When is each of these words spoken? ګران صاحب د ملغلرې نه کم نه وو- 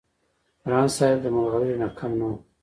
ګران 0.65 0.87
صاحب 0.95 1.17
د 1.23 1.27
ملغلرې 1.35 1.75
نه 1.81 1.87
کم 1.97 2.11
نه 2.19 2.25
وو- 2.29 2.37